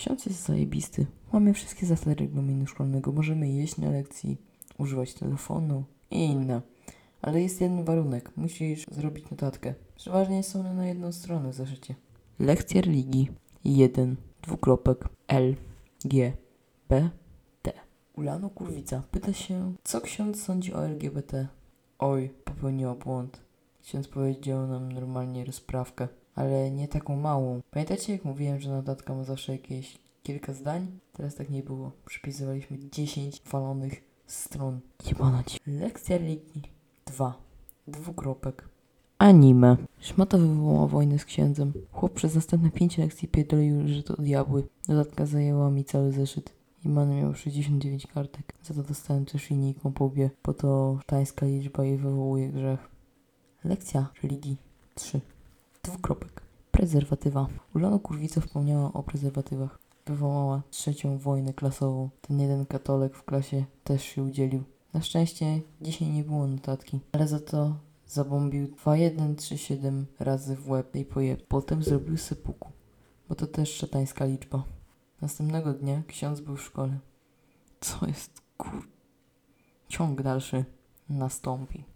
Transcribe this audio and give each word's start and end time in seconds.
Ksiądz 0.00 0.26
jest 0.26 0.46
zajebisty. 0.46 1.06
Mamy 1.32 1.54
wszystkie 1.54 1.86
zasady 1.86 2.14
regulaminu 2.14 2.66
szkolnego. 2.66 3.12
Możemy 3.12 3.48
jeść 3.48 3.76
na 3.76 3.90
lekcji, 3.90 4.36
używać 4.78 5.14
telefonu 5.14 5.84
i 6.10 6.24
inne. 6.24 6.62
Ale 7.22 7.42
jest 7.42 7.60
jeden 7.60 7.84
warunek. 7.84 8.36
Musisz 8.36 8.86
zrobić 8.90 9.30
notatkę. 9.30 9.74
Przeważnie 9.96 10.42
są 10.42 10.60
one 10.60 10.74
na 10.74 10.86
jedną 10.86 11.12
stronę 11.12 11.52
w 11.52 11.54
zeszycie. 11.54 11.94
Lekcja 12.38 12.80
religii 12.80 13.30
1. 13.64 14.16
Dwukropek 14.42 15.08
L 15.28 15.56
G 16.04 16.32
B 16.88 17.10
T. 17.62 17.72
Ulano 18.16 18.50
Kurwica 18.50 19.02
pyta 19.10 19.32
się, 19.32 19.74
co 19.84 20.00
ksiądz 20.00 20.42
sądzi 20.42 20.74
o 20.74 20.84
LGBT. 20.84 21.48
Oj, 21.98 22.30
popełniła 22.44 22.94
błąd. 22.94 23.40
Ksiądz 23.82 24.08
powiedział 24.08 24.66
nam 24.66 24.92
normalnie 24.92 25.44
rozprawkę, 25.44 26.08
ale 26.34 26.70
nie 26.70 26.88
taką 26.88 27.16
małą. 27.16 27.60
Pamiętacie 27.70 28.12
jak 28.12 28.24
mówiłem, 28.24 28.60
że 28.60 28.70
notatka 28.70 29.14
ma 29.14 29.24
zawsze 29.24 29.52
jakieś 29.52 29.98
kilka 30.22 30.52
zdań? 30.52 30.86
Teraz 31.12 31.34
tak 31.34 31.50
nie 31.50 31.62
było. 31.62 31.92
Przypisywaliśmy 32.06 32.78
10 32.92 33.42
walonych 33.50 34.02
stron. 34.26 34.80
Jebana 35.06 35.44
ci. 35.44 35.58
Lekcja 35.66 36.18
religii 36.18 36.62
2. 37.06 37.34
Dwukropek. 37.88 38.68
Anime. 39.18 39.76
Szmata 39.98 40.38
wywołała 40.38 40.86
wojnę 40.86 41.18
z 41.18 41.24
księdzem. 41.24 41.72
Chłop 41.92 42.12
przez 42.12 42.34
następne 42.34 42.70
5 42.70 42.98
lekcji 42.98 43.28
pierdolił, 43.28 43.88
że 43.88 44.02
to 44.02 44.22
diabły. 44.22 44.66
Dodatka 44.88 45.26
zajęła 45.26 45.70
mi 45.70 45.84
cały 45.84 46.12
zeszyt. 46.12 46.52
Iman 46.84 47.16
miał 47.16 47.34
69 47.34 48.06
kartek. 48.06 48.54
Za 48.62 48.74
to 48.74 48.82
dostałem 48.82 49.24
też 49.26 49.50
linijką 49.50 49.92
po 49.92 50.12
bo 50.44 50.54
to 50.54 50.98
tańska 51.06 51.46
liczba 51.46 51.84
i 51.84 51.96
wywołuje 51.96 52.48
grzech. 52.48 52.90
Lekcja 53.64 54.06
religii 54.22 54.56
3. 54.94 55.20
Dwukropek. 55.82 56.42
Prezerwatywa. 56.70 57.46
Ulano 57.74 57.98
Kurwica 57.98 58.40
wspomniała 58.40 58.92
o 58.92 59.02
prezerwatywach. 59.02 59.78
Wywołała 60.06 60.62
trzecią 60.70 61.18
wojnę 61.18 61.54
klasową. 61.54 62.10
Ten 62.20 62.40
jeden 62.40 62.66
katolek 62.66 63.16
w 63.16 63.24
klasie 63.24 63.64
też 63.84 64.04
się 64.04 64.22
udzielił. 64.22 64.62
Na 64.94 65.02
szczęście 65.02 65.60
dzisiaj 65.80 66.08
nie 66.08 66.24
było 66.24 66.46
notatki, 66.46 67.00
ale 67.12 67.28
za 67.28 67.40
to 67.40 67.76
zabombił 68.06 68.66
2137 68.66 70.06
razy 70.18 70.56
w 70.56 70.70
łeb 70.70 70.96
i 70.96 71.04
pojeb. 71.04 71.46
Potem 71.48 71.82
zrobił 71.82 72.16
sepuku, 72.16 72.70
bo 73.28 73.34
to 73.34 73.46
też 73.46 73.74
szatańska 73.74 74.24
liczba. 74.24 74.64
Następnego 75.20 75.72
dnia 75.74 76.02
ksiądz 76.06 76.40
był 76.40 76.56
w 76.56 76.62
szkole. 76.62 76.98
Co 77.80 78.06
jest 78.06 78.42
kur... 78.56 78.88
Ciąg 79.88 80.22
dalszy 80.22 80.64
nastąpi. 81.08 81.89